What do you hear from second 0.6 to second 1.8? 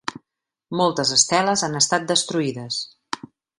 Moltes esteles han